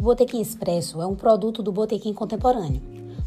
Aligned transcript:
O 0.00 0.02
Botequim 0.02 0.40
Expresso 0.40 1.02
é 1.02 1.06
um 1.06 1.14
produto 1.14 1.62
do 1.62 1.70
Botequim 1.70 2.14
Contemporâneo, 2.14 2.80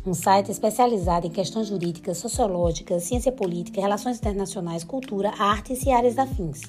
um 0.04 0.12
site 0.12 0.50
especializado 0.50 1.28
em 1.28 1.30
questões 1.30 1.68
jurídicas, 1.68 2.18
sociológicas, 2.18 3.04
ciência 3.04 3.32
política, 3.32 3.80
relações 3.80 4.18
internacionais, 4.18 4.84
cultura, 4.84 5.32
artes 5.38 5.84
e 5.84 5.92
áreas 5.92 6.18
afins. 6.18 6.62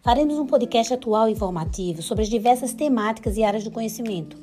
Faremos 0.00 0.38
um 0.38 0.46
podcast 0.46 0.94
atual 0.94 1.28
e 1.28 1.32
informativo 1.32 2.00
sobre 2.00 2.22
as 2.22 2.30
diversas 2.30 2.72
temáticas 2.72 3.36
e 3.36 3.44
áreas 3.44 3.62
do 3.62 3.70
conhecimento. 3.70 4.38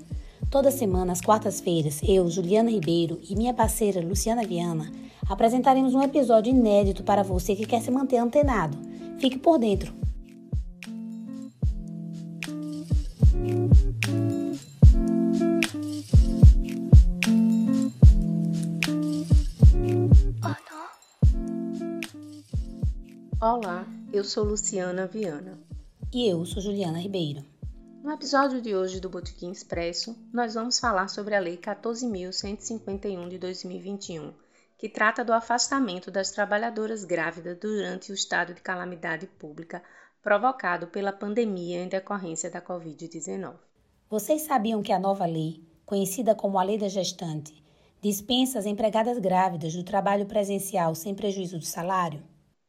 Toda 0.52 0.70
semana, 0.70 1.12
às 1.12 1.22
quartas-feiras, 1.22 2.00
eu, 2.04 2.30
Juliana 2.30 2.70
Ribeiro 2.70 3.20
e 3.28 3.36
minha 3.36 3.52
parceira 3.52 4.00
Luciana 4.00 4.46
Viana 4.46 4.92
apresentaremos 5.28 5.96
um 5.96 6.04
episódio 6.04 6.52
inédito 6.52 7.02
para 7.02 7.24
você 7.24 7.56
que 7.56 7.66
quer 7.66 7.82
se 7.82 7.90
manter 7.90 8.18
antenado. 8.18 8.78
Fique 9.18 9.40
por 9.40 9.58
dentro! 9.58 10.03
Olá, 23.46 23.86
eu 24.14 24.24
sou 24.24 24.46
Luciana 24.46 25.06
Viana. 25.06 25.60
E 26.14 26.30
eu 26.30 26.46
sou 26.46 26.62
Juliana 26.62 26.98
Ribeiro. 26.98 27.44
No 28.02 28.10
episódio 28.10 28.62
de 28.62 28.74
hoje 28.74 29.02
do 29.02 29.10
Botequim 29.10 29.52
Expresso, 29.52 30.16
nós 30.32 30.54
vamos 30.54 30.80
falar 30.80 31.10
sobre 31.10 31.36
a 31.36 31.42
Lei 31.42 31.58
14.151 31.58 33.28
de 33.28 33.38
2021, 33.38 34.32
que 34.78 34.88
trata 34.88 35.26
do 35.26 35.34
afastamento 35.34 36.10
das 36.10 36.32
trabalhadoras 36.32 37.04
grávidas 37.04 37.58
durante 37.60 38.14
o 38.14 38.16
estado 38.16 38.54
de 38.54 38.62
calamidade 38.62 39.28
pública 39.28 39.84
provocado 40.22 40.88
pela 40.88 41.12
pandemia 41.12 41.84
em 41.84 41.90
decorrência 41.90 42.50
da 42.50 42.62
Covid-19. 42.62 43.56
Vocês 44.10 44.44
sabiam 44.44 44.82
que 44.82 44.94
a 44.94 45.00
nova 45.00 45.26
lei, 45.26 45.62
conhecida 45.86 46.34
como 46.34 46.58
a 46.58 46.64
Lei 46.64 46.78
da 46.78 46.88
Gestante, 46.88 47.62
dispensa 48.02 48.58
as 48.58 48.66
empregadas 48.66 49.20
grávidas 49.20 49.74
do 49.74 49.84
trabalho 49.84 50.28
presencial 50.28 50.96
sem 50.96 51.14
prejuízo 51.14 51.60
do 51.60 51.66
salário? 51.66 52.24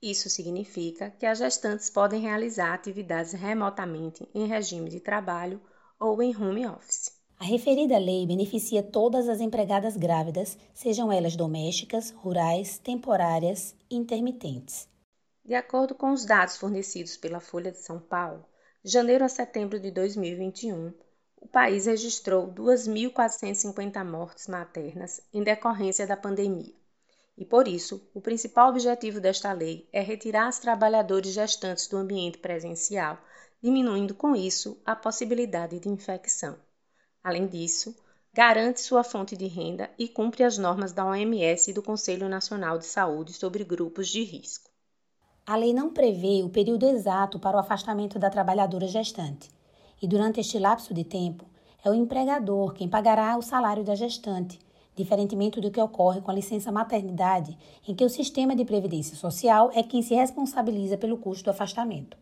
Isso 0.05 0.29
significa 0.29 1.15
que 1.19 1.25
as 1.25 1.39
gestantes 1.39 1.89
podem 1.89 2.21
realizar 2.21 2.75
atividades 2.75 3.33
remotamente 3.33 4.29
em 4.35 4.47
regime 4.47 4.91
de 4.91 5.01
trabalho 5.01 5.59
ou 5.99 6.23
em 6.23 6.37
home 6.37 6.67
office. 6.67 7.11
A 7.41 7.45
referida 7.47 7.97
lei 7.97 8.27
beneficia 8.27 8.83
todas 8.83 9.31
as 9.31 9.41
empregadas 9.41 9.97
grávidas, 9.97 10.59
sejam 10.75 11.11
elas 11.11 11.37
domésticas, 11.37 12.11
rurais, 12.11 12.77
temporárias 12.77 13.75
e 13.89 13.97
intermitentes. 13.97 14.87
De 15.43 15.55
acordo 15.55 15.95
com 15.95 16.13
os 16.13 16.27
dados 16.27 16.59
fornecidos 16.59 17.17
pela 17.17 17.41
Folha 17.41 17.73
de 17.73 17.79
São 17.79 17.99
Paulo, 17.99 18.45
de 18.85 18.93
janeiro 18.93 19.25
a 19.25 19.29
setembro 19.31 19.81
de 19.81 19.91
2021, 19.91 20.93
o 21.41 21.49
país 21.49 21.87
registrou 21.87 22.53
2.450 22.53 24.05
mortes 24.05 24.49
maternas 24.49 25.23
em 25.33 25.43
decorrência 25.43 26.07
da 26.07 26.15
pandemia 26.15 26.75
e 27.37 27.45
por 27.45 27.67
isso, 27.67 28.09
o 28.15 28.21
principal 28.21 28.71
objetivo 28.71 29.21
desta 29.21 29.53
lei 29.53 29.89
é 29.93 30.01
retirar 30.01 30.49
os 30.49 30.59
trabalhadores 30.59 31.33
gestantes 31.33 31.89
do 31.89 31.97
ambiente 31.97 32.39
presencial, 32.39 33.19
diminuindo 33.61 34.15
com 34.15 34.37
isso 34.37 34.81
a 34.85 34.95
possibilidade 34.95 35.81
de 35.81 35.89
infecção. 35.89 36.57
Além 37.23 37.47
disso, 37.47 37.97
garante 38.33 38.81
sua 38.81 39.03
fonte 39.03 39.37
de 39.37 39.47
renda 39.47 39.91
e 39.99 40.09
cumpre 40.09 40.45
as 40.45 40.59
normas 40.59 40.93
da 40.93 41.05
OMS 41.05 41.71
e 41.71 41.75
do 41.75 41.83
Conselho 41.83 42.29
Nacional 42.29 42.79
de 42.79 42.87
Saúde 42.87 43.33
sobre 43.33 43.65
grupos 43.65 44.09
de 44.09 44.23
risco. 44.23 44.71
A 45.47 45.57
lei 45.57 45.75
não 45.75 45.93
prevê 45.93 46.43
o 46.43 46.51
período 46.51 46.87
exato 46.87 47.39
para 47.39 47.57
o 47.57 47.61
afastamento 47.61 48.19
da 48.19 48.31
trabalhadora 48.31 48.87
gestante, 48.87 49.51
e 50.01 50.07
durante 50.07 50.41
este 50.41 50.59
lapso 50.59 50.95
de 50.95 51.05
tempo, 51.05 51.45
é 51.85 51.91
o 51.91 51.95
empregador 51.95 52.73
quem 52.73 52.89
pagará 52.89 53.37
o 53.37 53.43
salário 53.43 53.85
da 53.85 53.95
gestante, 53.95 54.59
diferentemente 54.95 55.61
do 55.61 55.71
que 55.71 55.81
ocorre 55.81 56.21
com 56.21 56.31
a 56.31 56.35
licença 56.35 56.71
maternidade, 56.71 57.59
em 57.87 57.95
que 57.95 58.05
o 58.05 58.11
sistema 58.11 58.55
de 58.55 58.65
previdência 58.65 59.17
social 59.17 59.71
é 59.75 59.83
quem 59.83 60.03
se 60.03 60.15
responsabiliza 60.15 60.97
pelo 60.97 61.19
custo 61.19 61.45
do 61.45 61.51
afastamento. 61.51 62.17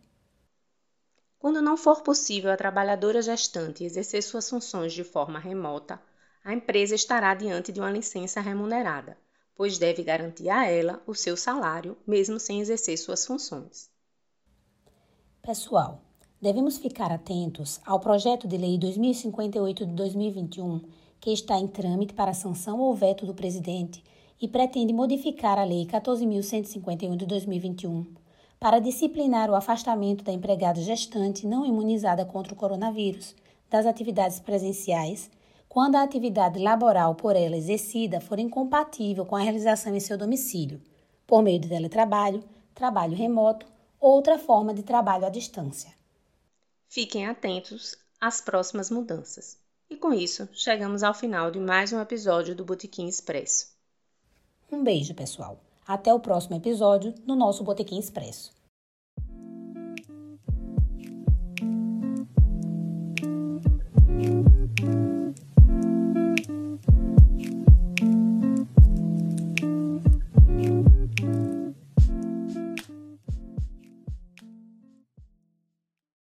Quando 1.39 1.61
não 1.61 1.77
for 1.77 2.03
possível 2.03 2.53
a 2.53 2.57
trabalhadora 2.57 3.21
gestante 3.21 3.85
exercer 3.85 4.23
suas 4.23 4.49
funções 4.49 4.93
de 4.93 5.03
forma 5.03 5.39
remota, 5.39 6.01
a 6.45 6.53
empresa 6.53 6.95
estará 6.95 7.35
diante 7.35 7.73
de 7.73 7.81
uma 7.81 7.91
licença 7.91 8.41
remunerada, 8.41 9.19
pois 9.55 9.79
deve 9.79 10.03
garantir 10.03 10.49
a 10.49 10.67
ela 10.67 11.03
o 11.07 11.15
seu 11.15 11.37
salário, 11.37 11.97
mesmo 12.07 12.39
sem 12.39 12.61
exercer 12.61 12.97
suas 12.97 13.27
funções. 13.27 13.91
Pessoal, 15.43 16.01
devemos 16.43 16.77
ficar 16.77 17.13
atentos 17.13 17.81
ao 17.87 18.01
projeto 18.01 18.49
de 18.49 18.57
lei 18.57 18.77
2058 18.77 19.87
de 19.87 19.93
2021 19.93 20.81
que 21.21 21.31
está 21.31 21.57
em 21.57 21.69
trâmite 21.69 22.15
para 22.15 22.35
sanção 22.35 22.81
ou 22.81 22.93
veto 22.97 23.25
do 23.25 23.33
presidente 23.33 24.03
e 24.41 24.49
pretende 24.49 24.93
modificar 24.93 25.57
a 25.57 25.63
Lei 25.63 25.87
14.151 25.87 27.17
de 27.17 27.27
2021 27.27 28.07
para 28.59 28.81
disciplinar 28.81 29.49
o 29.49 29.55
afastamento 29.55 30.25
da 30.25 30.33
empregada 30.33 30.81
gestante 30.81 31.47
não 31.47 31.65
imunizada 31.65 32.25
contra 32.25 32.53
o 32.53 32.57
coronavírus 32.57 33.37
das 33.71 33.87
atividades 33.87 34.41
presenciais 34.41 35.31
quando 35.69 35.95
a 35.95 36.03
atividade 36.03 36.59
laboral 36.59 37.15
por 37.15 37.37
ela 37.37 37.57
exercida 37.57 38.21
for 38.21 38.41
incompatível 38.41 39.25
com 39.25 39.37
a 39.37 39.41
realização 39.41 39.95
em 39.95 40.01
seu 40.01 40.19
domicílio, 40.19 40.83
por 41.25 41.41
meio 41.41 41.61
de 41.61 41.69
teletrabalho, 41.69 42.43
trabalho 42.75 43.15
remoto 43.15 43.65
ou 44.01 44.15
outra 44.17 44.41
forma 44.41 44.75
de 44.75 44.83
trabalho 44.83 45.25
à 45.25 45.29
distância. 45.29 46.02
Fiquem 46.93 47.27
atentos 47.27 47.97
às 48.21 48.43
próximas 48.43 48.91
mudanças. 48.91 49.57
E 49.89 49.97
com 49.97 50.13
isso, 50.13 50.47
chegamos 50.53 51.03
ao 51.03 51.15
final 51.15 51.51
de 51.51 51.59
mais 51.59 51.91
um 51.91 51.99
episódio 51.99 52.55
do 52.55 52.67
Botequim 52.67 53.09
Expresso. 53.09 53.69
Um 54.71 54.85
beijo, 54.85 55.15
pessoal. 55.15 55.59
Até 55.87 56.13
o 56.13 56.21
próximo 56.21 56.55
episódio 56.55 57.15
no 57.27 57.35
nosso 57.35 57.65
Botequim 57.65 57.99
Expresso. 57.99 58.53